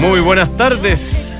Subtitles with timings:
[0.00, 1.32] Muy buenas tardes.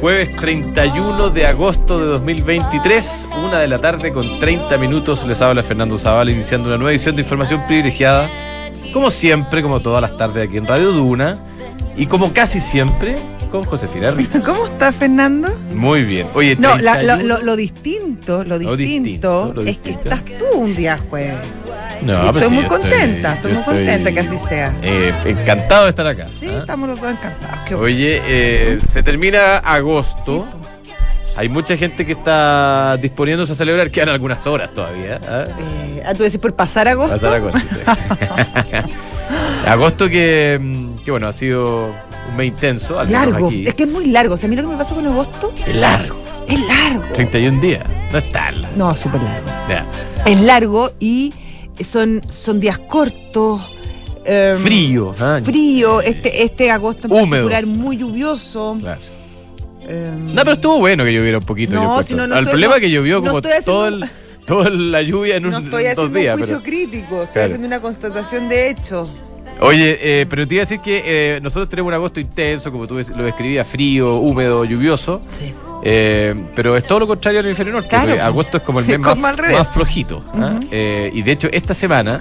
[0.00, 5.26] Jueves 31 de agosto de 2023, una de la tarde con 30 minutos.
[5.26, 8.28] Les habla Fernando Zavala iniciando una nueva edición de Información Privilegiada.
[8.92, 11.38] Como siempre, como todas las tardes aquí en Radio Duna.
[11.96, 13.16] Y como casi siempre,
[13.50, 14.42] con Josefina Rivas.
[14.44, 15.48] ¿Cómo estás, Fernando?
[15.74, 16.28] Muy bien.
[16.34, 20.44] Oye, No, la- 31 lo, lo- lo distinto, lo Lo distinto, es que estás tú
[20.58, 21.34] un día jueves.
[22.02, 24.74] No, estoy sí, muy contenta, estoy muy contenta que así sea.
[24.82, 26.28] eh, encantado de estar acá.
[26.38, 26.58] Sí, ¿ah?
[26.60, 27.58] estamos los dos encantados.
[27.66, 27.86] Qué bueno.
[27.94, 30.48] Oye, eh, se termina agosto.
[31.36, 33.90] Hay mucha gente que está disponiéndose a celebrar.
[33.90, 35.20] Quedan algunas horas todavía.
[35.28, 35.44] ¿ah?
[36.04, 37.12] Ah, tú decís por pasar agosto.
[37.14, 37.58] Pasar agosto.
[37.58, 37.76] sí.
[39.66, 41.86] agosto que, mm, que, bueno, ha sido
[42.30, 42.98] un mes intenso.
[42.98, 43.64] Al menos largo, aquí.
[43.66, 44.34] es que es muy largo.
[44.34, 46.16] O sea, a mí lo que me pasa con agosto Es largo.
[46.48, 47.04] es largo.
[47.14, 47.84] 31 días.
[48.12, 48.76] No es tan largo.
[48.76, 49.48] No, súper largo.
[50.26, 51.32] Es largo y
[51.84, 53.60] son, son días cortos.
[54.24, 55.14] em, Frío.
[55.18, 55.40] ¿ah?
[55.44, 57.50] Frío, este, este agosto en Húmedos.
[57.50, 58.76] particular muy lluvioso.
[58.80, 59.00] Claro.
[59.88, 61.74] em, No, pero estuvo bueno que lloviera un poquito.
[61.74, 64.04] No, si no, no el estoy- problema es que llovió como haciendo- todo el-
[64.46, 66.34] toda la lluvia en un, no estoy haciendo días.
[66.34, 67.46] un juicio pero- crítico, estoy Claro.
[67.46, 69.14] haciendo una constatación de hechos.
[69.62, 72.86] Oye, eh, pero te iba a decir que eh, nosotros tenemos un agosto intenso, como
[72.86, 75.20] tú lo describías, frío, húmedo, lluvioso.
[75.38, 75.52] Sí.
[75.82, 77.88] Eh, pero es todo lo contrario al hemisferio norte.
[77.88, 78.26] Claro, porque po.
[78.26, 80.24] agosto es como el mes más, flojito.
[80.34, 80.58] ¿ah?
[80.70, 82.20] Eh, y de hecho, esta semana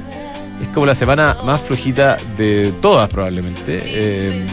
[0.62, 3.82] es como la semana más flojita de todas, probablemente.
[3.86, 4.46] Eh,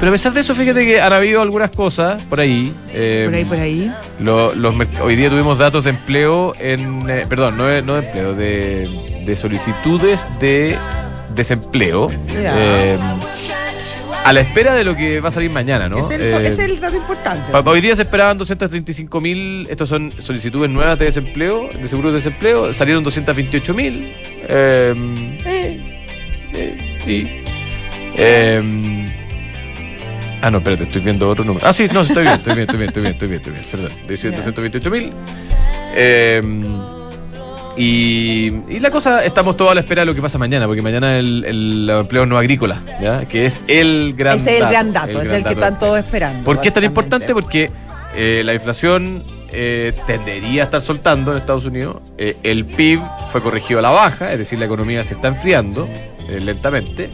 [0.00, 2.74] pero a pesar de eso, fíjate que han habido algunas cosas por ahí.
[2.88, 3.92] Por ahí, por ahí.
[4.20, 7.00] lo- los hoy día tuvimos datos de empleo en.
[7.28, 10.76] perdón, no de, no de empleo, de, de solicitudes de
[11.34, 12.08] desempleo.
[14.24, 16.10] A la espera de lo que va a salir mañana, ¿no?
[16.10, 17.52] Es, el, Eh, es el dato importante.
[17.52, 22.14] hoy día se esperaban 235 mil, estos son solicitudes nuevas de desempleo, de seguro de
[22.16, 24.12] desempleo, salieron 228 mil.
[24.48, 24.94] Eh,
[25.44, 26.08] eh,
[26.54, 27.42] eh, sí.
[28.16, 29.06] Eh,
[30.40, 31.66] ah, no, espérate, estoy viendo otro número.
[31.66, 33.64] Ah, sí, no, estoy bien, estoy bien, estoy bien, estoy bien, estoy bien, estoy bien,
[33.70, 33.92] perdón.
[34.08, 34.36] Dice Ya.
[34.36, 35.10] 228 mil.
[37.76, 40.82] Y, y la cosa, estamos todos a la espera de lo que pasa mañana, porque
[40.82, 43.26] mañana el, el empleo no agrícola, ¿ya?
[43.26, 45.78] que es el gran Ese es el dato, gran dato, es gran el que están
[45.78, 46.44] todos esperando.
[46.44, 47.32] ¿Por qué es tan importante?
[47.34, 47.70] Porque
[48.14, 51.96] eh, la inflación eh, tendería a estar soltando en Estados Unidos.
[52.18, 55.88] Eh, el PIB fue corregido a la baja, es decir, la economía se está enfriando
[56.28, 57.10] eh, lentamente.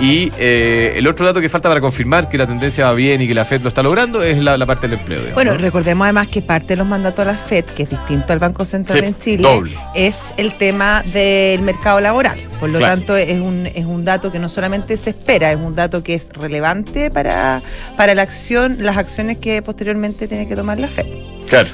[0.00, 3.28] Y eh, el otro dato que falta para confirmar que la tendencia va bien y
[3.28, 5.18] que la Fed lo está logrando es la, la parte del empleo.
[5.20, 5.58] digamos, Bueno, ¿no?
[5.58, 8.64] recordemos además que parte de los mandatos de la FED, que es distinto al Banco
[8.64, 9.76] Central Sí, en Chile, doble.
[9.94, 12.40] es el tema del mercado laboral.
[12.58, 12.96] Por lo Claro.
[12.96, 16.14] tanto, es un, es un dato que no solamente se espera, es un dato que
[16.14, 17.62] es relevante para,
[17.96, 21.06] para la acción, las acciones que posteriormente tiene que tomar la FED.
[21.48, 21.68] Claro.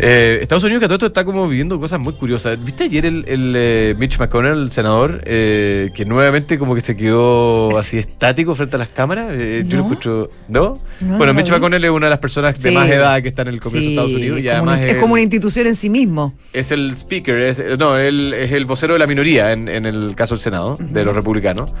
[0.00, 2.62] Eh, Estados Unidos que a todo esto está como viviendo cosas muy curiosas.
[2.62, 6.96] ¿Viste ayer el, el, eh, Mitch McConnell, el senador, eh, que nuevamente como que se
[6.96, 9.32] quedó así estático frente a las cámaras?
[9.32, 9.90] Eh, Yo lo No.
[9.90, 10.30] escucho.
[10.48, 10.74] ¿No?
[11.00, 11.52] No, bueno, no Mitch vi.
[11.56, 12.74] McConnell es una de las personas de Sí.
[12.74, 14.86] más edad que está en el Congreso de Estados Unidos y es, como además una,
[14.86, 16.34] es, es como una institución en sí mismo.
[16.52, 20.14] es el speaker, es, no, él es el vocero de la minoría en, en el
[20.14, 21.72] caso del Senado, de los republicanos.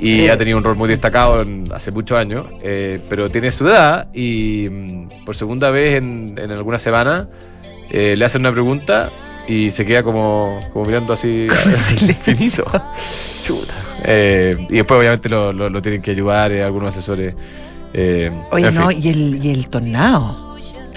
[0.00, 2.46] Y ha tenido un rol muy destacado en- hace muchos años,
[3.08, 7.28] pero tiene su edad y mm, por segunda vez en, en alguna semana
[7.90, 9.10] eh, le hacen una pregunta
[9.46, 11.48] y se queda como, como mirando así
[12.00, 12.64] al infinito.
[13.44, 13.74] Chuta.
[14.04, 17.34] Eh, y después obviamente lo, lo- lo tienen que ayudar eh, algunos asesores.
[17.94, 20.47] eh, Oye, en no, y el, y el tornado.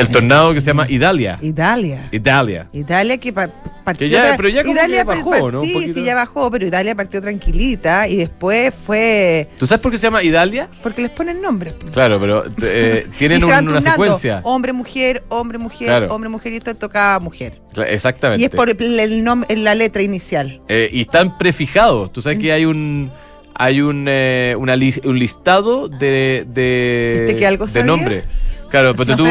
[0.01, 1.37] El tornado que se llama Idalia.
[1.41, 2.07] Italia.
[2.11, 2.67] Italia.
[2.73, 3.49] Italia que pa-
[3.83, 4.07] partió.
[4.07, 5.63] Que ya- pero ya como Italia que bajó, par- ¿no?
[5.63, 9.49] Sí, sí, ya bajó, pero Italia partió tranquilita y después fue.
[9.57, 10.67] ¿Tú sabes por qué se llama Idalia?
[10.83, 11.73] Porque les ponen nombres.
[11.93, 14.41] Claro, pero eh, tienen un- una secuencia.
[14.43, 16.07] Hombre, mujer, hombre, mujer, Claro.
[16.13, 17.61] hombre, mujer, y esto tocaba mujer.
[17.87, 18.41] Exactamente.
[18.41, 20.61] Y es por el, el nom- en la letra inicial.
[20.67, 22.11] Eh, y están prefijados.
[22.11, 23.11] Tú sabes que hay un
[23.53, 24.73] hay un, eh, una
[25.03, 28.23] un listado de de, ¿Viste que algo de nombre.
[28.71, 29.27] Claro, pero tú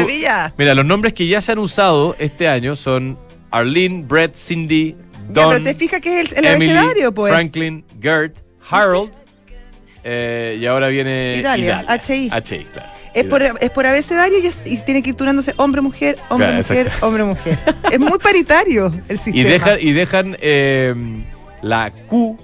[0.57, 3.17] mira, los nombres que ya se han usado este año son
[3.51, 4.95] Arlene, Brett, Cindy,
[5.33, 7.33] Ya, Don, pero te fijas que es el, el Emily, abecedario, pues.
[7.33, 8.37] Franklin, Gert,
[8.69, 9.11] Harold
[10.03, 11.85] eh, y ahora viene Italia.
[11.87, 12.29] HI.
[12.29, 12.89] HI, claro.
[13.13, 16.47] Es por, es por abecedario y, es- y tiene que ir turnándose hombre, mujer, hombre,
[16.47, 17.07] Claro, mujer, exacto.
[17.07, 17.59] hombre, mujer.
[17.91, 19.49] es muy paritario el Y sistema.
[19.49, 20.95] dejan, y dejan eh,
[21.61, 22.37] la Q,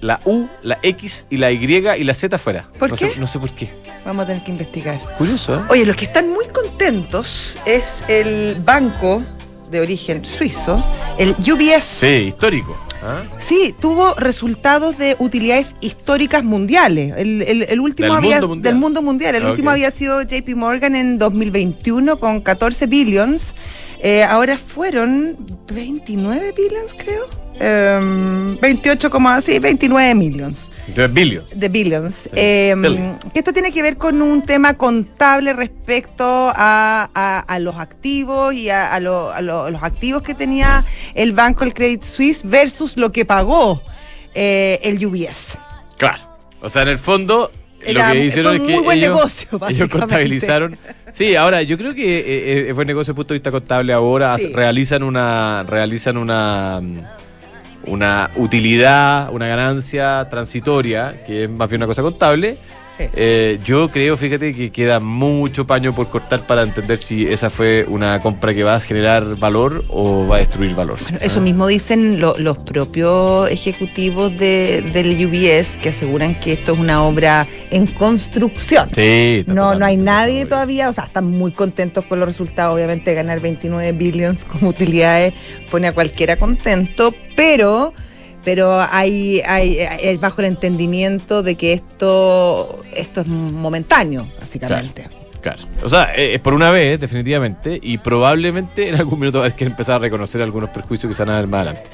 [0.00, 1.64] la U, la X y la Y
[1.98, 2.68] y la Z fuera.
[2.78, 3.10] ¿Por no qué?
[3.12, 3.70] Sé, no sé por qué.
[4.04, 5.00] Vamos a tener que investigar.
[5.18, 5.62] Curioso, ¿eh?
[5.68, 9.22] Oye, los que están muy contentos es el banco
[9.70, 10.82] de origen suizo,
[11.18, 11.84] el UBS.
[11.84, 12.76] Sí, histórico.
[13.02, 13.22] ¿ah?
[13.38, 17.14] Sí, tuvo resultados de utilidades históricas mundiales.
[17.16, 18.72] El, el- el último Del había, mundo mundial.
[18.72, 19.34] del mundo mundial.
[19.36, 23.54] El Ah, último había sido JP Morgan en 2021 con 14 billions.
[24.02, 25.36] Eh, ahora fueron
[25.72, 27.26] 29 billions, creo.
[27.60, 29.10] Em, 28,
[29.42, 30.70] sí, 29 millions.
[30.90, 31.58] Entonces, billions.
[31.58, 32.14] De billions.
[32.14, 33.24] Sí, Eh, billions.
[33.32, 38.52] que esto tiene que ver con un tema contable respecto a, a- a los activos
[38.54, 40.84] y a, a lo- a lo- a los activos que tenía
[41.14, 43.82] el banco, el Credit Suisse, versus lo que pagó
[44.34, 45.58] eh, el UBS.
[45.96, 46.22] Claro.
[46.60, 47.50] O sea, en el fondo,
[47.82, 50.76] Era- lo que hicieron es un que muy buen ellos, negocio, ellos contabilizaron.
[51.12, 53.92] Sí, ahora yo creo que eh, es buen negocio desde el punto de vista contable.
[53.92, 54.52] Ahora Sí.
[54.52, 57.00] realizan una realizan una mm,
[57.86, 62.56] una utilidad, una ganancia transitoria, que es más bien una cosa contable.
[62.98, 63.04] Sí.
[63.14, 67.86] Eh, yo creo, fíjate, que queda mucho paño por cortar para entender si esa fue
[67.88, 70.98] una compra que va a generar valor o va a destruir valor.
[71.02, 76.72] Bueno, eso mismo dicen lo- los propios ejecutivos de- del UBS que aseguran que esto
[76.72, 78.88] es una obra en construcción.
[78.94, 82.74] Sí, No, no hay nadie todavía, o sea, están muy contentos con los resultados.
[82.74, 85.32] Obviamente, ganar 29 billions como utilidades
[85.70, 87.94] pone a cualquiera contento, pero,
[88.44, 95.08] pero hay, hay, hay bajo el entendimiento de que esto, esto es momentáneo, básicamente.
[95.40, 95.62] Claro.
[95.82, 99.64] O sea, eh, es por una vez, definitivamente, y probablemente en algún minuto hay que
[99.64, 101.84] empezar a reconocer algunos perjuicios que se van a ver más adelante.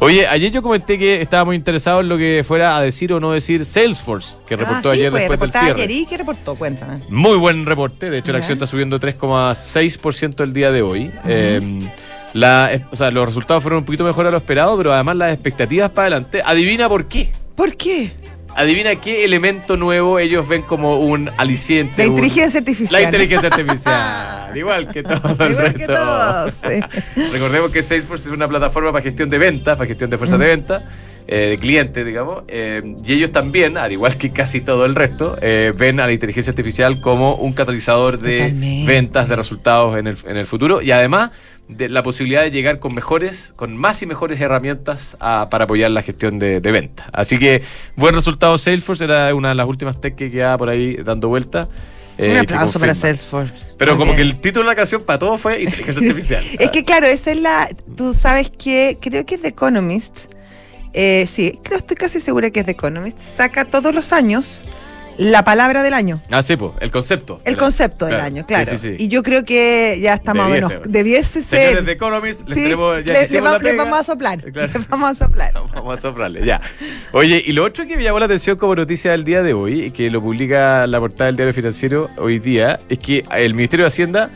[0.00, 3.20] Oye, ayer yo comenté que estaba muy interesado en lo que fuera a decir o
[3.20, 5.82] no decir Salesforce, que reportó Ah, sí, ayer pues, después del cierre.
[5.82, 5.90] ayer.
[5.92, 6.56] ¿Y qué reportó?
[6.56, 7.00] Cuéntame.
[7.08, 11.12] Muy buen reporte, de hecho la acción está subiendo 3,6% el día de hoy.
[11.26, 11.88] Eh,
[12.36, 15.32] la, o sea, los resultados fueron un poquito mejor a lo esperado, pero además las
[15.32, 16.42] expectativas para adelante.
[16.44, 17.32] Adivina por qué.
[17.54, 18.12] ¿Por qué?
[18.54, 22.02] Adivina qué elemento nuevo ellos ven como un aliciente.
[22.02, 23.02] La un- inteligencia artificial.
[23.02, 24.36] La inteligencia artificial.
[24.56, 26.54] Igual que todos.
[26.66, 26.80] sí.
[27.32, 30.46] Recordemos que Salesforce es una plataforma para gestión de ventas, para gestión de fuerzas de
[30.46, 30.88] venta,
[31.26, 32.44] eh, de clientes, digamos.
[32.48, 36.12] eh, y ellos también, al igual que casi todo el resto, eh, ven a la
[36.14, 38.90] inteligencia artificial como un catalizador de Totalmente.
[38.90, 40.80] ventas, de resultados en el, en el futuro.
[40.80, 41.32] Y además
[41.68, 45.90] de la posibilidad de llegar con mejores, con más y mejores herramientas a- para apoyar
[45.90, 47.08] la gestión de, de venta.
[47.12, 47.62] Así que
[47.96, 51.68] buen resultado Salesforce, era una de las últimas tech que quedaba por ahí dando vuelta.
[52.18, 52.94] eh, Un que aplauso para.
[52.94, 53.52] Salesforce.
[53.76, 56.44] Pero como que el título de la canción para todo fue inteligencia artificial.
[56.58, 57.68] Es que claro, esa es la.
[57.96, 60.16] Tú sabes que creo que es The Economist.
[60.94, 63.18] eh, sí, creo, estoy casi segura que es The Economist.
[63.18, 64.64] Saca todos los años
[65.18, 66.20] la palabra del año.
[66.30, 67.40] Ah, sí, pues, el concepto.
[67.44, 68.26] El concepto del claro.
[68.26, 68.70] año, claro.
[68.70, 69.04] Sí, sí, sí.
[69.04, 70.72] Y yo creo que ya está más o menos.
[70.86, 71.60] Debiese ser.
[71.68, 73.84] Señores de Economist, les tenemos, ya le- les le hicimos va- la le pega.
[73.84, 74.42] vamos a soplar.
[74.52, 74.72] Claro.
[74.74, 75.52] le vamos a soplar.
[75.74, 76.60] Vamos a soplarle, ya.
[77.12, 79.90] Oye, y lo otro que me llamó la atención como noticia del día de hoy,
[79.90, 83.88] que lo publica la portada del diario financiero hoy día, es que el Ministerio de
[83.88, 84.30] Hacienda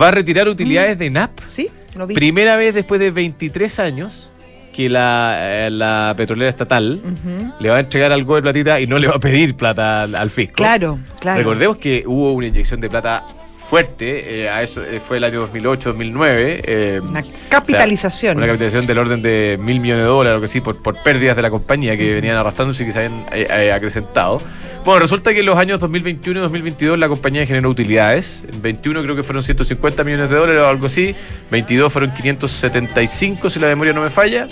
[0.00, 1.30] va a retirar utilidades de NAP.
[1.48, 1.68] ¿Sí?
[1.94, 2.14] Lo vi.
[2.14, 4.32] Primera vez después de 23 años
[4.76, 7.52] que la, eh, la petrolera estatal Ujú.
[7.58, 10.14] le va a entregar algo de platita y no le va a pedir plata al,
[10.14, 10.54] al fisco.
[10.56, 11.38] Claro, claro.
[11.38, 13.24] Recordemos que hubo una inyección de plata
[13.68, 16.60] fuerte, eh, a eso eh, fue el año 2008-2009.
[16.64, 18.36] eh, Una capitalización.
[18.36, 21.34] una capitalización del orden de mil millones de dólares, o que sí, por, por pérdidas
[21.36, 24.40] de la compañía que venían arrastrándose y que se habían eh, eh, acrecentado.
[24.84, 28.44] Bueno, resulta que en los años 2021 y 2022 la compañía generó utilidades.
[28.48, 31.14] En 21 creo que fueron 150 millones de dólares o algo así.
[31.50, 34.46] 22 fueron 575, si la memoria no me falla.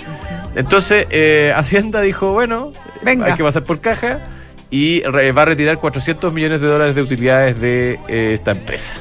[0.57, 2.73] Entonces, eh, Hacienda dijo, bueno,
[3.03, 3.27] Venga.
[3.27, 4.29] hay que pasar por caja
[4.75, 8.95] y re- va a retirar 400 millones de dólares de utilidades de eh, esta empresa.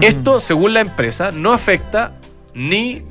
[0.00, 2.12] Esto, según la empresa, no afecta
[2.54, 3.02] ni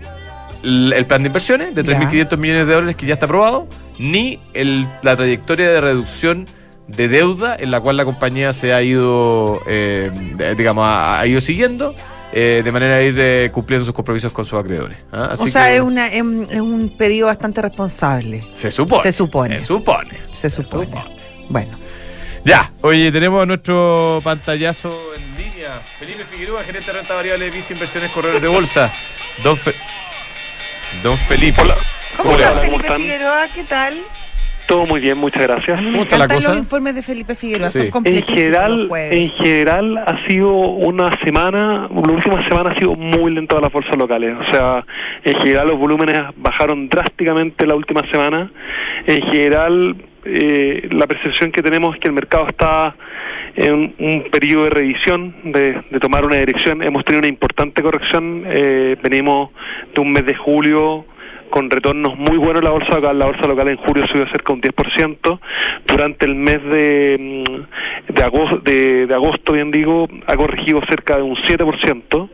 [0.63, 1.99] el plan de inversiones de Ya.
[1.99, 3.67] 3.500 millones de dólares que ya está aprobado,
[3.99, 6.47] ni el- la trayectoria de reducción
[6.87, 11.27] de deuda en la cual la compañía se ha ido, eh, de- digamos, ha, ha
[11.27, 11.93] ido siguiendo.
[12.35, 14.97] eh, de manera a ir eh, cumpliendo sus compromisos con sus acreedores.
[15.11, 15.35] ¿ah?
[15.37, 18.43] o sea, que es, una, es, un- es un pedido bastante responsable.
[18.53, 19.03] se supone.
[19.03, 19.59] Se supone.
[19.59, 20.17] Se supone.
[20.33, 20.87] Se supone.
[21.49, 21.77] Bueno.
[22.45, 25.69] Ya, oye, tenemos a nuestro pantallazo en línea.
[25.97, 28.91] Felipe Figueroa, gerente de renta variable de Visa Inversiones Corredores de Bolsa.
[29.43, 29.73] Don, Fe-
[31.01, 31.61] Don Felipe.
[31.61, 31.75] Hola.
[32.17, 32.39] ¿Cómo Hola.
[32.47, 32.97] está Hola, ¿cómo Felipe están?
[33.01, 33.47] Quigueroa?
[33.55, 33.93] ¿Qué tal?
[34.67, 35.81] Todo muy bien, muchas gracias.
[35.81, 36.49] Me ¿Cómo está la encantan cosa?
[36.49, 37.73] los informes de Felipe Figueroa, Sí.
[37.73, 42.75] son En En completísimos general, en general ha sido una semana, la última semana ha
[42.75, 44.35] sido muy lenta las bolsas locales.
[44.47, 44.85] O sea,
[45.23, 48.51] en general los volúmenes bajaron drásticamente la última semana.
[49.05, 52.95] En general, eh, la percepción que tenemos es que el mercado está
[53.55, 56.83] en un periodo de revisión, de, de tomar una dirección.
[56.83, 58.43] Hemos tenido una importante corrección.
[58.47, 59.51] eh, venimos
[59.93, 61.05] de un mes de julio
[61.49, 63.19] con retornos muy buenos en la bolsa local.
[63.19, 65.39] La bolsa local en julio subió cerca de un 10%.
[65.85, 71.21] Durante el mes de, mm, de, de, de agosto, bien digo, ha corregido cerca de
[71.21, 72.29] un 7%.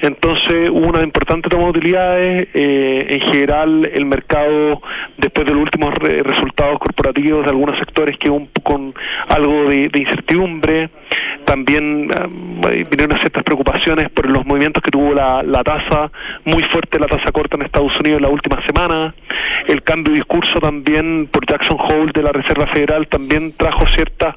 [0.00, 2.48] Entonces hubo una importante toma de utilidades.
[2.54, 4.80] eh, en general, el mercado,
[5.16, 8.94] después de los últimos re- resultados corporativos de algunos sectores, quedó un- con
[9.28, 10.90] algo de incertidumbre.
[11.44, 12.10] También
[12.70, 16.10] eh, vinieron ciertas preocupaciones por los movimientos que tuvo la, la tasa,
[16.44, 19.14] muy fuerte la tasa corta en Estados Unidos en la última semana.
[19.66, 24.36] El cambio de discurso también por Jackson Hole de la Reserva Federal también trajo cierta,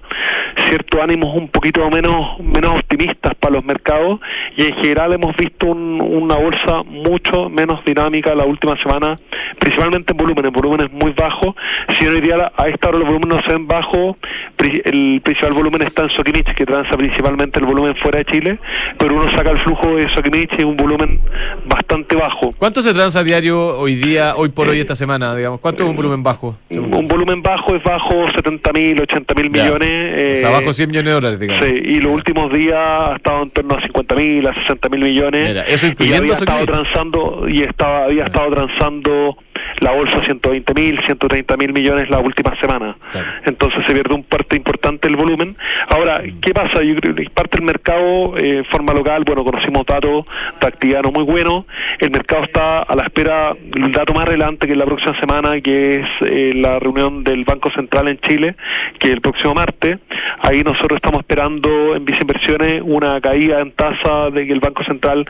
[0.68, 4.20] cierto ánimos un poquito menos, menos optimistas para los mercados
[4.56, 9.18] y en general hemos visto una bolsa mucho menos dinámica la última semana,
[9.60, 11.56] principalmente en volúmenes, volúmenes muy bajos.
[11.98, 14.18] Si hoy día a esta hora los volúmenes no se ven bajos,
[14.58, 18.60] el principal volumen está en Soquimich, que transa principalmente el volumen fuera de Chile,
[18.98, 21.22] pero uno saca el flujo de Soquimich y un volumen
[21.66, 22.52] bastante bajo.
[22.58, 25.60] ¿Cuánto se transa a diario hoy día, hoy por hoy, esta semana, digamos?
[25.60, 26.58] ¿Cuánto es un volumen bajo?
[26.72, 30.40] Un volumen bajo es bajo 70 mil, 80 mil millones.
[30.40, 31.66] o sea, bajo 100 millones de dólares, digamos.
[31.66, 35.02] Sí, y los últimos días ha estado en torno a 50 mil, a 60 mil
[35.02, 35.48] millones.
[35.48, 39.38] Mira, eso incluyendo y había estado transando y estaba había estado transando
[39.80, 42.98] la bolsa 120 mil, 130 mil millones la última semana.
[43.46, 45.56] Entonces se pierde un parte importante del volumen.
[45.90, 46.40] Ahora, mm.
[46.42, 46.82] ¿qué pasa?
[46.84, 50.26] Yo creo que parte del mercado, eh, forma local, bueno, conocimos datos
[50.60, 51.66] de actividad no muy buenos.
[52.00, 55.60] El mercado está a la espera del dato más relevante que es la próxima semana,
[55.62, 58.56] que es eh, la reunión del Banco Central en Chile,
[59.00, 60.00] que es el próximo martes.
[60.40, 65.26] Ahí nosotros estamos esperando en Viceinversiones una caída en tasa de que el Banco Central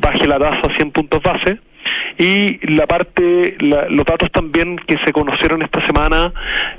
[0.00, 1.58] baje la tasa a 100 puntos base
[2.18, 6.32] y la parte, los datos también que se conocieron esta semana,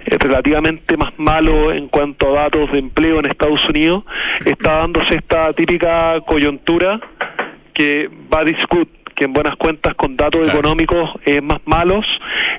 [0.05, 4.03] eh, relativamente más malos en cuanto a datos de empleo en Estados Unidos,
[4.45, 6.99] está dándose esta típica coyuntura
[7.73, 12.05] que va a discutir que en buenas cuentas con datos económicos eh, más malos,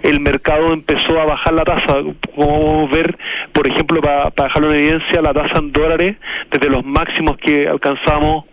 [0.03, 1.99] el mercado empezó a bajar la tasa.
[2.35, 3.17] Como ver,
[3.53, 6.17] por ejemplo, para, para dejarlo en evidencia, la tasa en dólares,
[6.51, 8.45] desde los máximos que alcanzamos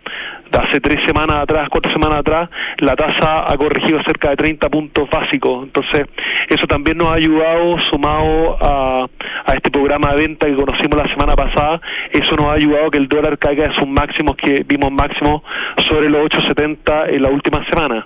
[0.52, 2.48] hace tres semanas atrás, cuatro semanas atrás,
[2.78, 5.64] la tasa ha corregido cerca de 30 puntos básicos.
[5.64, 6.06] Entonces,
[6.48, 9.06] eso también nos ha ayudado, sumado a,
[9.44, 12.90] a este programa de venta que conocimos la semana pasada, eso nos ha ayudado a
[12.90, 15.42] que el dólar caiga de sus máximos que vimos máximos
[15.78, 18.04] sobre los 8.70 en la última semana.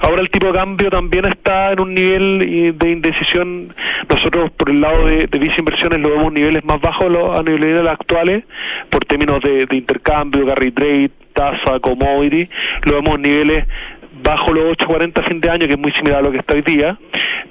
[0.00, 3.74] Ahora el tipo de cambio también está en un nivel de indecisión.
[4.08, 8.44] Nosotros por el lado de, de inversiones lo vemos niveles más bajos a niveles actuales
[8.90, 12.48] por términos de, de intercambio, carry trade, tasa, commodity,
[12.84, 13.64] lo vemos en niveles
[14.22, 16.62] bajo los 8.40 fin de año, que es muy similar a lo que está hoy
[16.62, 16.98] día,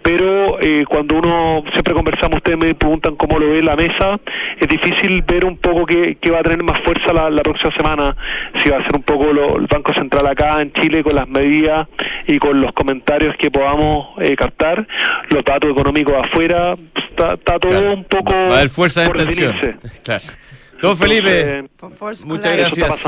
[0.02, 4.20] pero eh, cuando uno, siempre conversamos, ustedes me preguntan cómo lo ve la mesa,
[4.60, 8.16] es difícil ver un poco qué, va a tener más fuerza la, próxima semana,
[8.62, 11.88] si va a ser un poco el Banco Central acá en Chile con las medidas
[12.28, 14.88] y con los comentarios que podamos eh, captar,
[15.30, 18.32] los datos económicos afuera, está, todo un poco...
[18.32, 19.54] Va a haber fuerza de tensión.
[20.04, 20.24] Claro.
[20.84, 21.64] Don Felipe,
[22.26, 23.06] muchas gracias.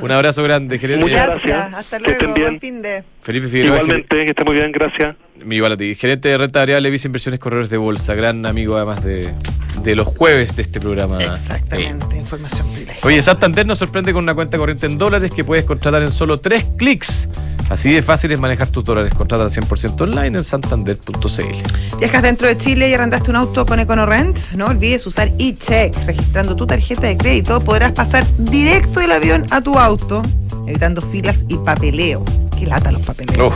[0.00, 1.06] Un abrazo grande, gerente.
[1.06, 1.72] Muchas gracias.
[1.74, 2.34] Hasta luego.
[2.34, 3.04] Buen fin de.
[3.22, 3.76] Felipe Figueroa.
[3.76, 5.14] Igualmente, que esté muy bien, gracias.
[5.48, 5.94] Igual a ti.
[5.94, 8.14] Gerente de renta variable, Vice Inversiones Corredores de Bolsa.
[8.14, 9.32] Gran amigo, además de,
[9.84, 11.22] de los jueves de este programa.
[11.22, 13.06] Exactamente, información privilegiada.
[13.06, 16.40] Oye, Santander nos sorprende con una cuenta corriente en dólares que puedes contratar en solo
[16.40, 17.28] tres clics.
[17.70, 19.14] Así de fácil es manejar tus dólares.
[19.14, 21.98] Contrata al 100% online en santander.cl.
[21.98, 24.36] Viajas dentro de Chile y arrendaste un auto con EconoRent.
[24.52, 25.96] No olvides usar eCheck.
[26.06, 30.22] Registrando tu tarjeta de crédito podrás pasar directo del avión a tu auto,
[30.66, 32.24] evitando filas y papeleo.
[32.58, 33.54] Qué lata los papeleos.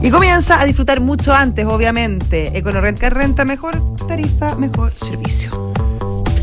[0.00, 2.56] Y comienza a disfrutar mucho antes, obviamente.
[2.56, 5.71] EconoRent que renta mejor tarifa, mejor servicio.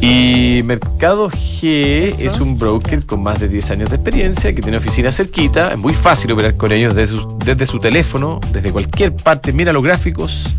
[0.01, 4.77] Y Mercado G es un broker con más de 10 años de experiencia que tiene
[4.77, 5.73] oficina cerquita.
[5.73, 9.51] Es muy fácil operar con ellos desde su, desde su teléfono, desde cualquier parte.
[9.51, 10.55] Mira los gráficos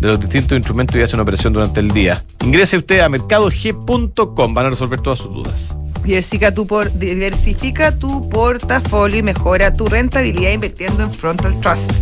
[0.00, 2.24] de los distintos instrumentos y hace una operación durante el día.
[2.42, 5.76] Ingrese usted a mercadog.com, van a resolver todas sus dudas.
[6.02, 11.92] Diversifica tu, por, diversifica tu portafolio y mejora tu rentabilidad invirtiendo en Frontal Trust.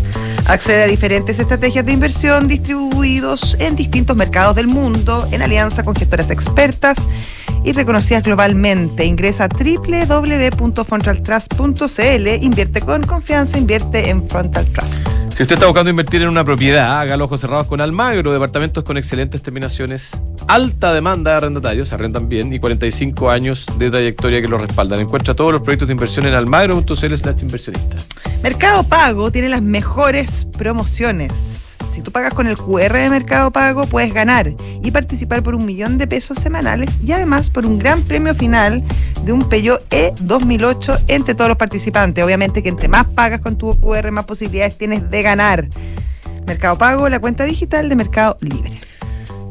[0.48, 5.94] Accede a diferentes estrategias de inversión distribuidos en distintos mercados del mundo en alianza con
[5.94, 6.96] gestoras expertas
[7.64, 9.04] y reconocidas globalmente.
[9.04, 15.06] Ingresa a www.frontaltrust.cl, invierte con confianza, invierte en Frontal Trust.
[15.34, 18.84] Si usted está buscando invertir en una propiedad, haga los ojos cerrados con Almagro, departamentos
[18.84, 20.12] con excelentes terminaciones,
[20.48, 25.00] alta demanda de arrendatarios, arrendan bien y 45 años de trayectoria que lo respaldan.
[25.00, 27.96] Encuentra todos los proyectos de inversión en almagro.cl inversionista.
[28.42, 31.58] Mercado Pago tiene las mejores promociones
[31.98, 34.52] si tú pagas con el QR de Mercado Pago, puedes ganar
[34.84, 38.84] y participar por un millón de pesos semanales y además por un gran premio final
[39.24, 42.24] de un Peugeot E 2008 entre todos los participantes.
[42.24, 45.66] Obviamente que entre más pagas con tu QR, más posibilidades tienes de ganar.
[46.46, 48.74] Mercado Pago, la cuenta digital de Mercado Libre.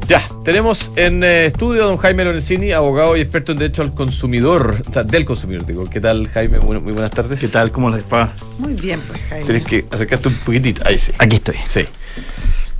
[0.08, 3.92] Ya, tenemos en eh, estudio a don Jaime Lorenzini, abogado y experto en derecho al
[3.92, 5.84] consumidor, o sea, del consumidor, digo.
[5.84, 6.60] ¿Qué tal, Jaime?
[6.60, 7.38] muy buenas tardes.
[7.38, 7.70] ¿Qué tal?
[7.70, 8.32] ¿Cómo les va?
[8.56, 9.44] Muy bien, pues, Jaime.
[9.44, 10.80] Tienes que acercarte un poquitito.
[10.86, 11.12] Ahí sí.
[11.18, 11.56] Aquí estoy.
[11.66, 11.84] Sí.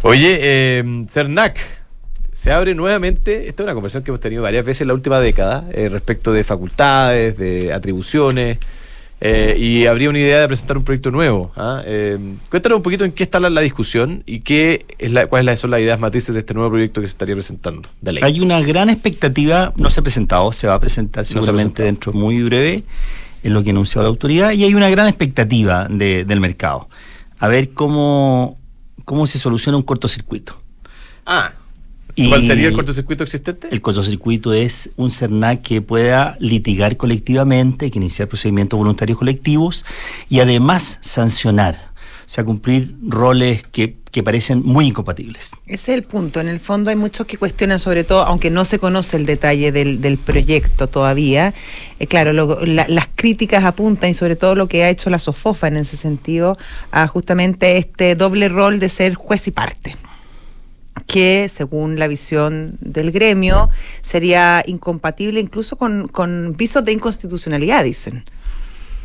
[0.00, 1.58] Oye, eh, CERNAC,
[2.32, 5.20] se abre nuevamente, esta es una conversación que hemos tenido varias veces en la última
[5.20, 8.56] década, eh, respecto de facultades, de atribuciones,
[9.20, 11.50] eh, y habría una idea de presentar un proyecto nuevo.
[11.56, 11.82] ¿ah?
[11.84, 12.18] Eh,
[12.50, 15.80] cuéntanos un poquito en qué está la, discusión y qué es la, cuáles son las
[15.80, 17.88] ideas matrices de este nuevo proyecto que se estaría presentando.
[18.22, 22.42] Hay una gran expectativa, no se ha presentado, se va a presentar seguramente dentro muy
[22.42, 22.84] breve,
[23.42, 26.88] en lo que anunció la autoridad, y hay una gran expectativa del mercado.
[27.40, 28.58] A ver cómo,
[29.04, 30.60] cómo se soluciona un cortocircuito.
[31.26, 31.52] Ah,
[32.26, 33.68] ¿Cuál sería el cortocircuito existente?
[33.70, 39.84] El cortocircuito es un CERNAC que pueda litigar colectivamente, que iniciar procedimientos voluntarios colectivos
[40.28, 41.88] y además sancionar.
[42.26, 45.52] O sea, cumplir roles que, parecen muy incompatibles.
[45.66, 46.40] Ese es el punto.
[46.40, 49.70] En el fondo hay muchos que cuestionan, sobre todo, aunque no se conoce el detalle
[49.70, 51.54] del, proyecto todavía.
[52.00, 55.76] Eh, claro, las críticas apuntan, y sobre todo lo que ha hecho la SOFOFA en
[55.76, 56.58] ese sentido,
[56.90, 59.96] a justamente este doble rol de ser juez y parte
[61.06, 63.70] que según la visión del gremio
[64.02, 68.24] sería incompatible incluso con, con visos de inconstitucionalidad, dicen.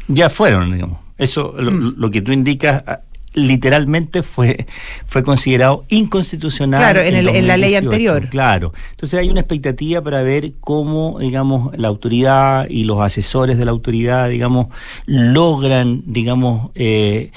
[0.07, 0.99] Ya fueron, digamos.
[1.17, 2.11] Eso, lo, mm.
[2.11, 3.01] que tú indicas, ah,
[3.33, 4.65] literalmente fue,
[5.05, 6.81] fue considerado inconstitucional.
[6.81, 8.29] Claro, en, en, la ley anterior.
[8.29, 8.73] Claro.
[8.91, 13.71] Entonces hay una expectativa para ver cómo, digamos, la autoridad y los asesores de la
[13.71, 14.67] autoridad, digamos,
[15.05, 17.31] logran, digamos, eh,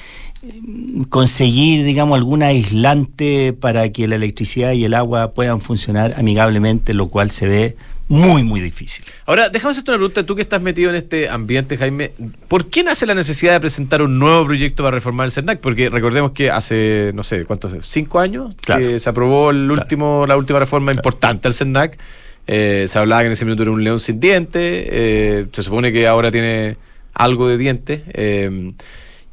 [1.09, 7.09] conseguir, digamos, alguna aislante para que la electricidad y el agua puedan funcionar amigablemente, lo
[7.09, 7.77] cual se ve
[8.09, 9.05] muy, muy difícil.
[9.25, 12.13] Ahora, déjame hacerte una pregunta, tú que estás metido en este ambiente, Jaime,
[12.49, 15.61] ¿por qué nace la necesidad de presentar un nuevo proyecto para reformar el CERNAC?
[15.61, 17.75] Porque recordemos que hace, no sé, ¿cuántos?
[17.87, 18.55] ¿Cinco años?
[18.65, 21.99] que se aprobó el último, la última reforma importante al CERNAC.
[22.47, 25.93] Eh, se hablaba que en ese minuto era un león sin dientes, eh, se supone
[25.93, 26.77] que ahora tiene
[27.13, 28.03] algo de dientes.
[28.13, 28.73] Eh,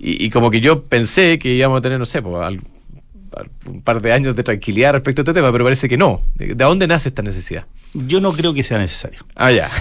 [0.05, 2.60] y, como que yo pensé que íbamos a tener, no sé, pues,
[3.65, 6.22] un par de años de tranquilidad respecto a este tema, pero parece que no.
[6.36, 7.65] ¿De dónde nace esta necesidad?
[7.93, 9.19] Yo no creo que sea necesario.
[9.36, 9.72] Ah, ya.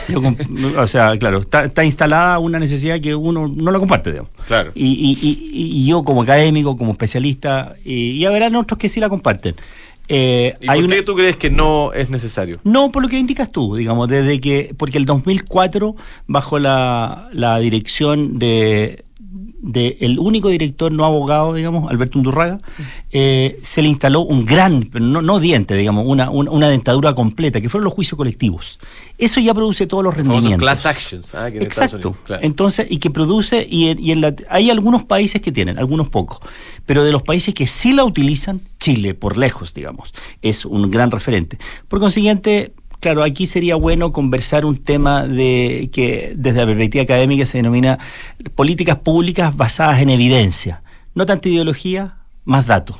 [0.78, 4.30] o sea, claro, está, instalada una necesidad que uno no la comparte, digamos.
[4.46, 4.70] Claro.
[4.74, 9.56] Y, yo como académico, como especialista, y, verán otros que sí la comparten.
[10.08, 12.60] Eh, ¿Y por qué tú crees que no es necesario?
[12.64, 17.58] No, por lo que indicas tú, digamos, desde que, porque el 2004, bajo la, la
[17.58, 19.04] dirección de
[19.62, 22.58] del único director no abogado, digamos, Alberto Undurraga,
[23.12, 27.68] eh, se le instaló un gran, no, no diente, digamos, una, una, dentadura completa, que
[27.68, 28.80] fueron los juicios colectivos.
[29.18, 30.58] Eso ya produce todos los rendimientos.
[30.58, 31.34] class actions.
[31.36, 32.16] Ah, Exacto.
[32.40, 36.38] Entonces, y que produce, y, en hay algunos países que tienen, algunos pocos,
[36.84, 41.12] pero de los países que sí la utilizan, Chile, por lejos, digamos, es un gran
[41.12, 41.56] referente.
[41.86, 42.72] Por consiguiente,
[43.02, 47.98] Claro, aquí sería bueno conversar un tema de que desde la perspectiva académica se denomina
[48.54, 50.82] políticas públicas basadas en evidencia.
[51.12, 52.96] No tanta ideología, más datos,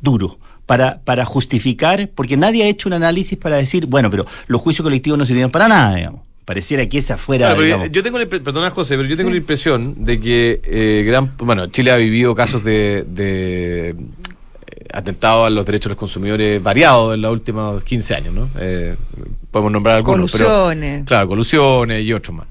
[0.00, 0.38] duro.
[0.66, 4.84] Para, para justificar, porque nadie ha hecho un análisis para decir, bueno, pero los juicios
[4.84, 7.54] colectivos no sirvieron para nada, digamos pareciera que esa fuera.
[7.86, 11.68] yo tengo la, perdona José, pero yo tengo la impresión de que eh, gran, bueno,
[11.68, 13.04] Chile ha vivido casos de
[14.92, 18.48] atentado a los derechos de los consumidores variados en los últimos 15 años, ¿no?
[18.58, 18.96] Eh,
[19.50, 20.32] podemos nombrar algunos.
[20.32, 21.04] Colusiones.
[21.04, 22.46] claro, colusiones y otros más.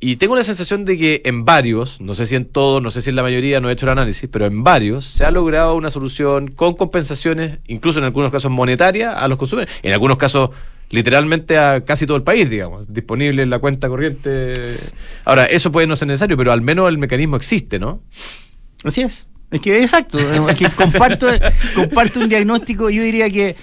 [0.00, 3.02] Y tengo la sensación de que en varios, no sé si en todos, no sé
[3.02, 5.74] si en la mayoría, no he hecho el análisis, pero en varios se ha logrado
[5.74, 9.74] una solución con compensaciones, incluso en algunos casos monetarias, a los consumidores.
[9.82, 10.50] En algunos casos,
[10.90, 14.52] literalmente a casi todo el país, digamos, disponible en la cuenta corriente.
[15.24, 18.00] Ahora, eso puede no ser necesario, pero al menos el mecanismo existe, ¿no?
[18.84, 19.26] Así es.
[19.50, 21.26] Es que exacto, es que comparto,
[21.74, 23.56] comparto un diagnóstico, yo diría que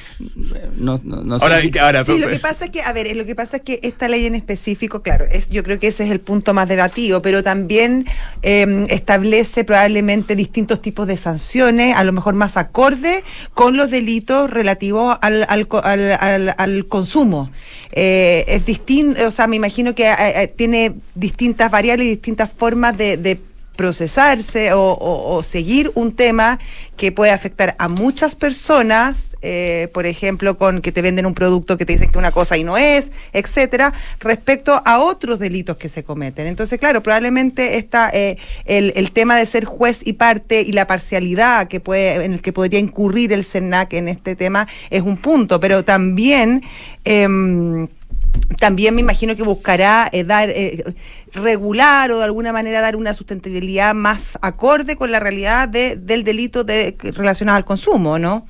[0.77, 1.45] no, no, sé.
[1.45, 4.07] Ahora, sí, lo que pasa es que, a ver, lo que pasa es que esta
[4.07, 7.43] ley en específico, claro, es, yo creo que ese es el punto más debatido, pero
[7.43, 8.07] también
[8.41, 14.49] em, establece probablemente distintos tipos de sanciones, a lo mejor más acorde con los delitos
[14.49, 17.51] relativos al, al, al, consumo.
[17.91, 22.51] Eh, es distinto, o sea, me imagino que eh, eh, tiene distintas variables y distintas
[22.51, 23.39] formas de, de
[23.75, 26.59] procesarse o, seguir un tema
[26.97, 31.77] que puede afectar a muchas personas, eh, por ejemplo, con que te venden un producto
[31.77, 35.89] que te dicen que una cosa y no es, etcétera, respecto a otros delitos que
[35.89, 36.47] se cometen.
[36.47, 40.87] Entonces, claro, probablemente está eh, el, el, tema de ser juez y parte y la
[40.87, 45.17] parcialidad que puede, en el que podría incurrir el CERNAC en este tema es un
[45.17, 46.61] punto, pero también
[47.03, 47.27] eh,
[48.59, 50.83] también me imagino que buscará eh, dar eh,
[51.33, 56.23] regular o de alguna manera dar una sustentabilidad más acorde con la realidad de, del
[56.23, 58.47] delito de, relacionado al consumo, ¿no?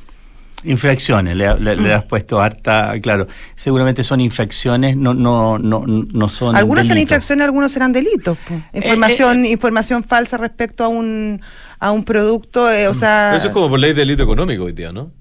[0.64, 1.86] Infracciones, le, mm.
[1.92, 6.56] has puesto harta, claro, seguramente son infracciones, no, no, no, no son.
[6.56, 8.38] Algunas serán infracciones, algunos serán delitos.
[8.50, 11.42] Eh, información, información falsa respecto a un
[11.78, 13.36] a un producto, o sea.
[13.36, 15.12] eso es como por ley de delito económico hoy día, ¿no?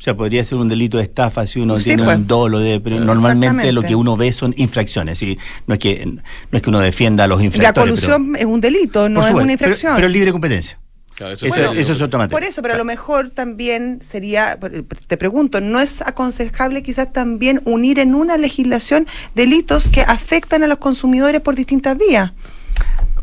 [0.00, 2.16] O sea, podría ser un delito de estafa si uno Sí, tiene pues.
[2.16, 3.72] un dolo, de, pero normalmente Exactamente.
[3.72, 5.18] lo que uno ve son infracciones.
[5.18, 5.36] ¿sí?
[5.66, 6.22] No, es que, no
[6.56, 8.00] es que uno defienda a los La infractores.
[8.00, 9.90] pero- colusión es un delito, no es una infracción.
[9.92, 10.78] Pero, pero es libre competencia.
[11.14, 12.40] Claro, Eso, Bueno, eso es otra materia.
[12.40, 14.58] Por eso, pero a lo mejor también sería,
[15.06, 20.66] te pregunto, ¿no es aconsejable quizás también unir en una legislación delitos que afectan a
[20.66, 22.32] los consumidores por distintas vías?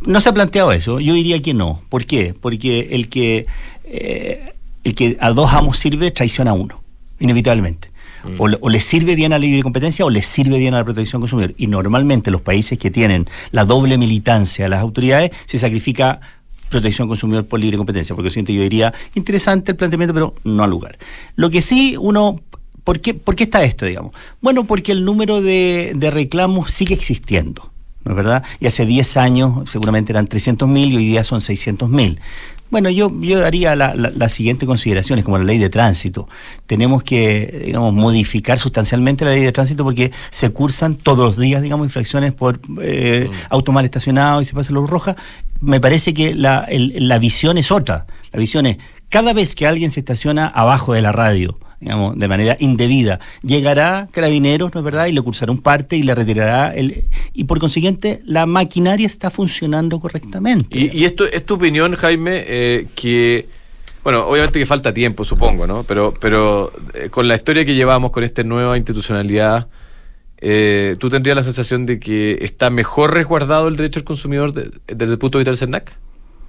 [0.05, 1.81] No se ha planteado eso, yo diría que no.
[1.89, 2.35] ¿Por qué?
[2.39, 3.47] Porque el que,
[3.85, 4.53] eh,
[4.87, 6.81] el que a dos amos sirve traiciona a uno,
[7.19, 7.89] inevitablemente.
[8.39, 10.77] O, le- o le sirve bien a la libre competencia o le sirve bien a
[10.79, 11.53] la protección consumidor.
[11.57, 16.19] Y normalmente los países que tienen la doble militancia de las autoridades se sacrifica
[16.69, 18.15] protección consumidor por libre competencia.
[18.15, 20.97] Porque siento yo diría interesante el planteamiento, pero no al lugar.
[21.35, 22.41] Lo que sí uno
[22.83, 24.13] ¿Por qué, por qué está esto, digamos?
[24.41, 27.69] Bueno, porque el número de, de reclamos sigue existiendo,
[28.05, 28.43] ¿no es verdad?
[28.61, 32.17] Y hace 10 años seguramente eran 300.000 y hoy día son 600.000.
[32.69, 36.27] Bueno, yo, yo haría la, la, la siguiente consideración, es como la ley de tránsito.
[36.65, 41.61] Tenemos que, digamos, modificar sustancialmente la ley de tránsito porque se cursan todos los días,
[41.61, 45.15] digamos, infracciones por eh, auto mal estacionado y se pasa luz roja.
[45.61, 48.05] Me parece que la, el- la visión es otra.
[48.33, 48.77] La visión es,
[49.09, 53.19] cada vez que alguien se estaciona abajo de la radio, digamos, de manera indebida.
[53.43, 55.05] Llegará Carabineros, ¿no es verdad?
[55.05, 57.05] Y le cursará un parte y le retirará el...
[57.39, 60.75] Y por consiguiente, la maquinaria está funcionando correctamente.
[60.75, 63.47] Y, esto es tu opinión, Jaime, eh, que,
[64.03, 65.83] bueno, obviamente que falta tiempo, supongo, ¿no?
[65.83, 69.67] Pero, pero eh, con la historia que llevamos, con esta nueva institucionalidad,
[70.39, 74.71] eh, ¿tú tendrías la sensación de que está mejor resguardado el derecho del consumidor de-
[74.87, 75.93] desde el punto de vista del CERNAC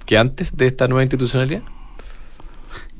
[0.07, 1.61] que antes de esta nueva institucionalidad?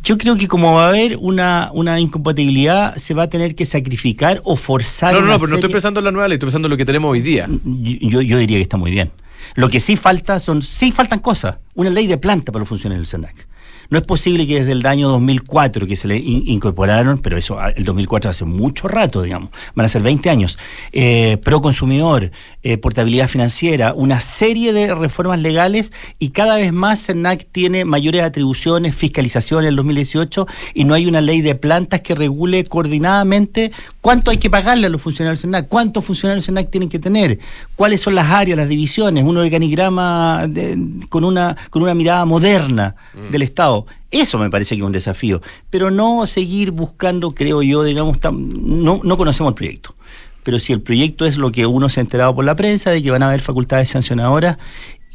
[0.03, 3.65] Yo creo que como va a haber una, una incompatibilidad, se va a tener que
[3.65, 5.13] sacrificar o forzar.
[5.13, 6.77] No, no, no, pero no estoy pensando en la nueva ley, estoy pensando en lo
[6.77, 7.47] que tenemos hoy día.
[7.65, 9.11] Yo, yo diría que está muy bien.
[9.55, 11.57] Lo que sí falta son, sí faltan cosas.
[11.73, 13.48] Una ley de planta para los funcionarios del SENAC.
[13.89, 17.59] No es posible que desde el año 2004 que se le in- incorporaron, pero eso
[17.59, 20.57] ah, el 2004 hace mucho rato, digamos, van a ser 20 años,
[20.91, 27.05] eh, pro consumidor, eh, portabilidad financiera, una serie de reformas legales y cada vez más
[27.05, 32.01] CERNAC tiene mayores atribuciones, fiscalización en el 2018 y no hay una ley de plantas
[32.01, 33.71] que regule coordinadamente
[34.01, 37.39] cuánto hay que pagarle a los funcionarios CERNAC, cuántos funcionarios CERNAC tienen que tener,
[37.75, 40.77] cuáles son las áreas, las divisiones, un organigrama de-
[41.09, 42.95] con, una, con una mirada moderna
[43.31, 43.78] del Estado.
[44.11, 49.01] Eso me parece que es un desafío, pero no seguir buscando, creo yo, digamos, no,
[49.03, 49.95] no conocemos el proyecto.
[50.43, 53.03] Pero si el proyecto es lo que uno se ha enterado por la prensa, de
[53.03, 54.57] que van a haber facultades sancionadoras,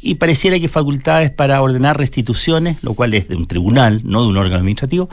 [0.01, 4.29] y pareciera que facultades para ordenar restituciones, lo cual es de un tribunal, no de
[4.29, 5.09] un órgano administrativo,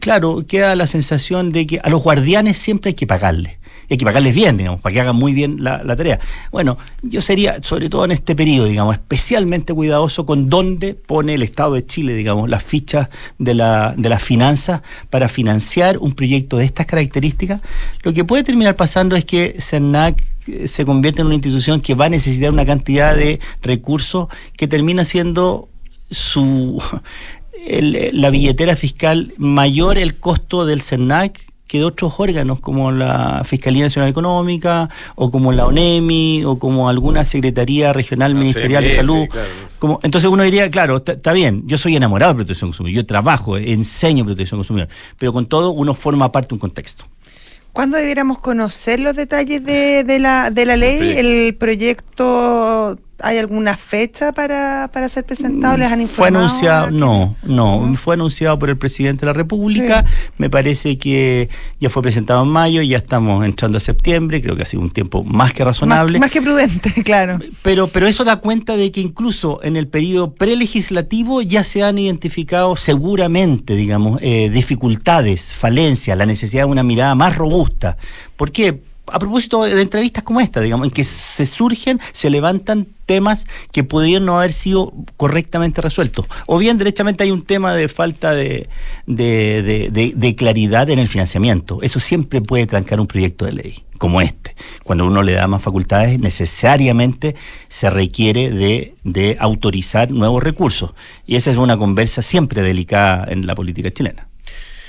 [0.00, 3.58] claro, queda la sensación de que a los guardianes siempre hay que pagarles.
[3.88, 6.18] Y hay que pagarles bien, digamos, para que hagan muy bien la, tarea.
[6.50, 11.42] Bueno, yo sería, sobre todo en este periodo, digamos, especialmente cuidadoso con dónde pone el
[11.42, 16.56] Estado de Chile, digamos, las fichas de la, de las finanzas para financiar un proyecto
[16.56, 17.60] de estas características.
[18.02, 21.94] Lo que puede terminar pasando es que CERNAC eh, se convierte en una institución que
[21.94, 25.68] va a necesitar una cantidad de recursos que termina siendo
[26.10, 26.82] su
[27.66, 33.42] el- la billetera fiscal mayor el costo del CERNAC que de otros órganos como la
[33.44, 38.94] Fiscalía Nacional Económica o como la ONEMI o como alguna Secretaría Regional La Ministerial de
[38.94, 39.26] Salud.
[39.28, 39.48] claro.
[39.78, 43.58] Como, entonces uno diría, claro, está bien, yo soy enamorado de protección consumidor, yo trabajo,
[43.58, 47.04] enseño protección consumidor, pero con todo uno forma parte de un contexto.
[47.72, 51.18] ¿Cuándo debiéramos conocer los detalles de, de la, de la ley?
[51.18, 55.76] ¿El proyecto, hay alguna fecha para, para ser presentado?
[55.76, 56.44] ¿Les han Fue informado?
[56.46, 60.04] anunciado, no, no, fue anunciado por el presidente de la República,
[60.38, 61.48] me parece que
[61.80, 64.90] ya fue presentado en mayo, ya estamos entrando a septiembre, creo que ha sido un
[64.90, 66.18] tiempo más que razonable.
[66.18, 67.38] Más, más que prudente, claro.
[67.62, 71.98] Pero, pero eso da cuenta de que incluso en el periodo prelegislativo ya se han
[71.98, 77.96] identificado seguramente, digamos, eh, dificultades, falencias, la necesidad de una mirada más robusta.
[78.36, 78.82] ¿Por qué?
[79.12, 83.84] A propósito de entrevistas como esta, digamos, en que se surgen, se levantan temas que
[83.84, 86.26] pudieron no haber sido correctamente resueltos.
[86.46, 88.68] O bien, derechamente, hay un tema de falta de,
[90.36, 91.80] claridad en el financiamiento.
[91.82, 94.54] Eso siempre puede trancar un proyecto de ley como este.
[94.84, 97.34] Cuando uno le da más facultades, necesariamente
[97.68, 100.94] se requiere de, de autorizar nuevos recursos.
[101.26, 104.28] Y esa es una conversa siempre delicada en la política chilena.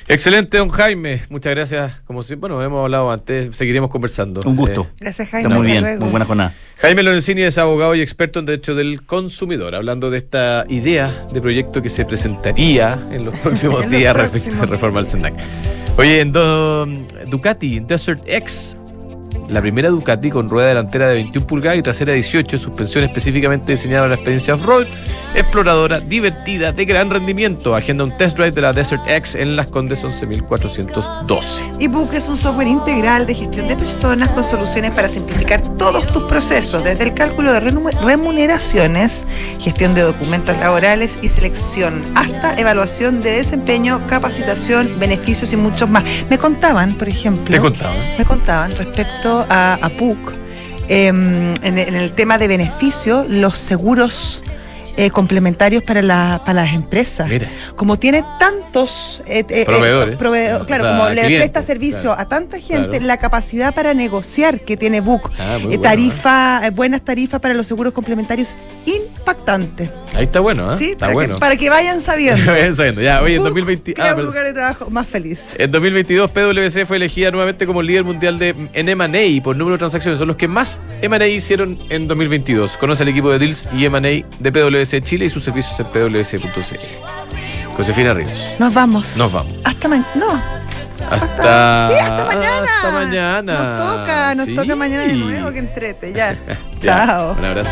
[0.09, 1.23] Excelente, don Jaime.
[1.29, 1.93] Muchas gracias.
[2.05, 4.41] Como si, bueno, hemos hablado antes, seguiremos conversando.
[4.45, 4.87] Un gusto.
[4.89, 5.47] Eh, Gracias, Jaime.
[5.49, 5.99] Está muy bien, luego.
[6.01, 6.53] muy buena jornada.
[6.77, 11.41] Jaime Lorenzini es abogado y experto en derecho del consumidor, hablando de esta idea de
[11.41, 15.33] proyecto que se presentaría en los próximos En los días respecto a reforma al SENAC.
[15.97, 16.85] Oye, en do-
[17.27, 18.76] Ducati Desert X
[19.49, 24.01] la primera Ducati con rueda delantera de 21 pulgadas y trasera 18, suspensión específicamente diseñada
[24.01, 24.87] para la experiencia off-road,
[25.35, 27.75] exploradora, divertida, de gran rendimiento.
[27.75, 31.63] Agenda un test drive de la Desert X en Las Condes 11412.
[31.79, 36.23] ebook es un software integral de gestión de personas con soluciones para simplificar todos tus
[36.23, 39.25] procesos, desde el cálculo de remuneraciones,
[39.59, 46.03] gestión de documentos laborales y selección, hasta evaluación de desempeño, capacitación, beneficios y muchos más.
[46.29, 47.93] Me contaban, por ejemplo, Te contaba.
[48.17, 50.17] me contaban respecto a, a PUC,
[50.87, 54.43] em, en, en el tema de beneficio, los seguros
[54.99, 57.29] eh, complementarios para, la- para las empresas.
[57.29, 57.47] Mira.
[57.75, 60.17] Como tiene tantos eh, eh, eh, Proveedores.
[60.17, 62.21] proveedor- claro, O sea, como le presta servicio claro.
[62.21, 63.05] a tanta gente, Claro.
[63.05, 64.97] la capacidad para negociar que tiene
[65.37, 68.55] Ah, eh, bueno, tarifa, eh, buenas tarifas para los seguros complementarios,
[69.31, 69.91] impactante.
[70.13, 70.75] Ahí está bueno, ¿eh?
[70.77, 70.89] ¿sí?
[70.91, 71.33] Está para, bueno.
[71.35, 72.45] que, para que vayan sabiendo.
[72.51, 73.01] Vayan sabiendo.
[73.01, 73.93] Ya, oye, en Book 2020.
[73.93, 75.55] crea ah, un lugar de trabajo más feliz.
[75.59, 79.79] En 2022, PwC fue elegida nuevamente como líder mundial de en M&A por número de
[79.79, 80.19] transacciones.
[80.19, 82.77] Son los que más M&A hicieron en 2022.
[82.77, 84.01] Conoce el equipo de Deals y M&A
[84.39, 86.77] de PwC Chile y sus servicios en pwc.cl.
[87.75, 88.55] Josefina Ríos.
[88.59, 89.17] Nos vamos.
[89.17, 89.53] Nos vamos.
[89.63, 90.07] Hasta mañana.
[90.15, 90.41] No.
[91.11, 92.67] Hasta, sí, hasta mañana.
[92.75, 93.53] Hasta mañana.
[93.53, 94.55] Nos toca, nos Sí.
[94.55, 96.13] toca mañana de nuevo, que entrete.
[96.13, 96.37] Ya.
[96.79, 97.35] Ya, Chao.
[97.39, 97.71] Un abrazo.